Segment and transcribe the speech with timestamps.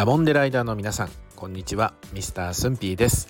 [0.00, 1.92] ダモンデライダーの皆さんこんにちは。
[2.14, 3.28] ミスタースンピーです。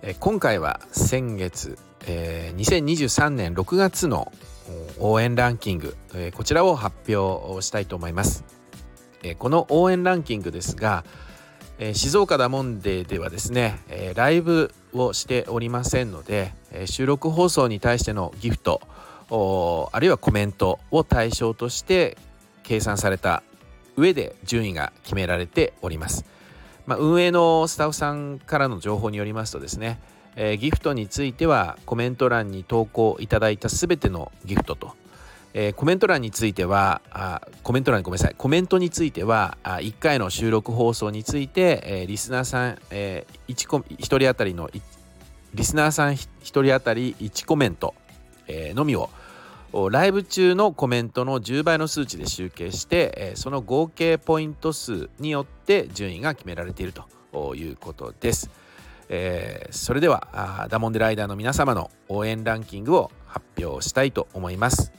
[0.00, 4.30] え今回は先月、えー、2023年6月の
[5.00, 8.44] 応援ランキング、えー、こちらを発表したいと思います、
[9.24, 11.04] えー、この応援ランキングですが、
[11.80, 18.80] えー、静岡ダモンデーではですね、えー、ライブをしておりませんので、えー、収録放送に対してのギフト
[19.92, 22.16] あるいはコメントを対象として
[22.62, 23.42] 計算された
[23.96, 26.24] 上で順位が決められております。
[26.86, 29.98] まあ、運営のスタッフさんからの情報によりますとですね、
[30.36, 34.94] えー、ギフトについてはコメント欄に投稿いただいた全てのギフトと、
[35.54, 44.70] えー、コメント欄についてはあコメント欄ごめんなさいコメントについてはあ1回の収録放送について、えー、リスナーさん、えー、1, 1人当たりの
[45.54, 47.94] リスナーさん1人当たり1コメント、
[48.46, 49.08] えー、のみを
[49.90, 56.92] ライブ中のコメントの10倍の数値で集計してその合計ポイント数によって順位が決められている
[57.32, 58.50] ということです。
[59.08, 64.92] えー、それではダモンデライダーの皆様の応援ランキングを発表したいと思います。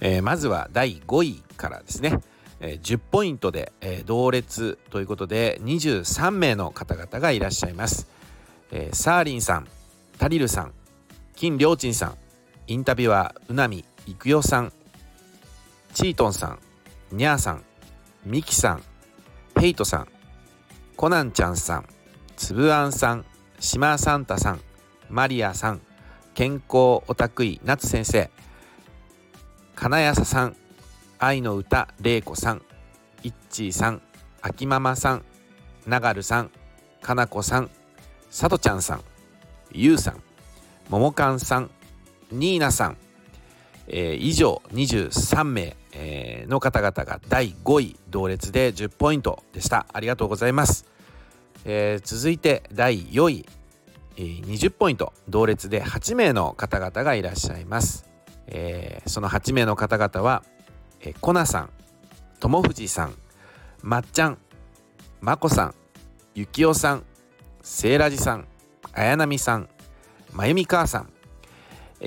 [0.00, 2.20] えー、まずは第5位からですね。
[2.60, 8.06] えー、10ポイントで、えー、同列ということで23名の方々がいらっしゃいます。
[8.70, 9.66] えー、サーリンさん、
[10.18, 10.72] タリルさん、
[11.34, 12.16] 金良鎮さん、
[12.68, 14.72] インタビュアーうなみいくよさん
[15.94, 16.58] チートンさん
[17.16, 17.64] にゃーさん
[18.24, 18.82] ミキさん
[19.60, 20.08] ヘイトさん
[20.96, 21.86] コナンちゃんさん
[22.36, 23.24] つぶあんさん
[23.60, 24.60] しまサンタさん
[25.08, 25.80] マリアさん
[26.34, 28.30] 健康オタクイ夏先生
[29.76, 30.56] 金谷ささん
[31.18, 32.62] 愛の歌れいこさん
[33.22, 34.02] いっちーさん
[34.42, 35.24] あきママさん
[35.86, 36.50] ながるさん
[37.00, 37.70] かなこさん
[38.28, 39.04] さとちゃんさん
[39.70, 40.22] ゆうさん
[40.88, 41.70] ももかんさん
[42.30, 42.96] ニーナさん、
[43.88, 49.86] えー、以上23名、えー、の方々が第5位同列で10ポイントでした。
[49.92, 50.86] ありがとうございます、
[51.64, 53.46] えー、続いて第4位、
[54.16, 58.08] えー、20ポイント同列で8名の方々がいらっしゃいます、
[58.46, 60.42] えー、その8名の方々は、
[61.00, 61.70] えー、コナさん
[62.40, 63.14] 友藤さん
[63.82, 64.38] まっちゃん
[65.20, 65.74] まこさん
[66.34, 67.04] ゆきおさん
[67.62, 68.46] せいらじさん
[68.92, 69.68] 綾波さん
[70.32, 71.15] まゆみ母さん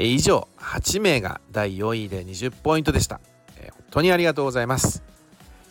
[0.06, 3.20] 以上8名が第4位で20ポイントでした、
[3.58, 5.04] え本当にありがとうございます、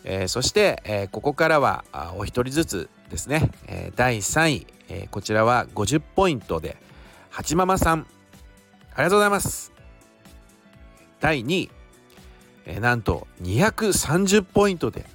[0.04, 1.84] えそして、えここからは
[2.16, 6.76] お一人ずつですね、え第3位、えこちらは50ポイントで
[7.30, 8.06] 八ママさん。
[8.94, 9.72] ありがとうございます。
[11.20, 11.70] 第2位、
[12.66, 15.06] えなんと230ポイントで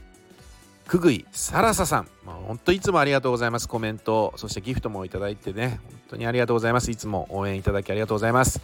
[0.87, 3.67] くぐいサラサさん、まあ、本当いつもありがとうございます。
[3.67, 5.79] コメントそしてギフトもいただいてね。
[5.83, 6.91] 本当にありがとうございます。
[6.91, 8.61] いつも応援いただきありがとうございます。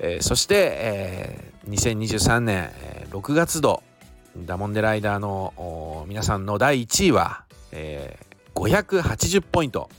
[0.00, 3.82] えー、そして、えー、2023年、えー、6月度
[4.36, 9.90] ダモンデライダーの皆さんの第1位は、えー、580ポイント、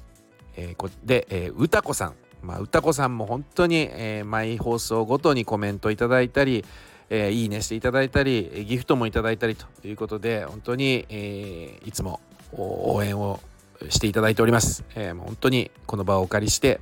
[0.58, 2.16] えー、で、えー、歌子さん。
[2.42, 6.66] まあ、歌子さんも本当に、えー、毎放送ごとにコメントいただいたり、
[7.12, 12.20] えー、いいねしていただいたりギフトもいただいたりということで本当に、えー、いつも
[12.54, 13.40] 応援を
[13.90, 16.80] していただいております、えー、本当にこの場をお借りして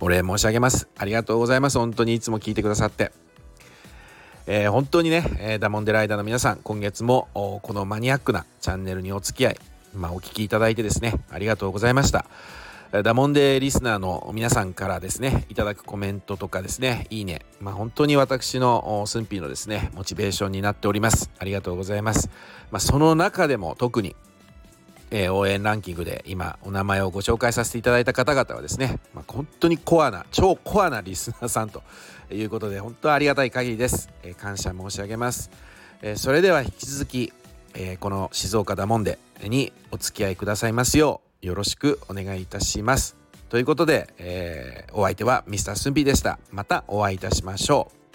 [0.00, 0.88] お礼申し上げます。
[0.96, 1.78] ありがとうございます。
[1.78, 3.12] 本当にいつも聞いてくださって。
[4.46, 9.56] えー、本当にね、え、ダモンデライダーの皆さん、今月もこのマニアックなチャンネルにお付き合い、
[9.94, 12.26] まあ、お聞きいただいてですね、ありがとうございました。
[13.02, 21.30] ダモンデリスナーの皆さんからですね、いただくコメントとかですね、いいね、まあ、本当に私のスンピーのですね、モチベーションになっております。
[21.38, 22.30] ありがとうございます。
[22.70, 24.14] まあ、その中でも特に
[25.10, 31.82] えー、応援ランキングで今お名前をご紹介させていただいた方々はですね、まあ、本当にコアな超コアなリスナーさんと
[32.30, 35.50] いうことで本当ありがたい限りです、えー、感謝申し上げます、
[36.02, 37.32] えー、それでは引き続き、
[37.74, 43.16] えこの静岡だもんでにお付き合いくださいますようよろしくお願いいたします。
[43.48, 46.40] ということで、えお相手はミスタースンピーでした。
[46.50, 48.05] またお会いいたしましょう。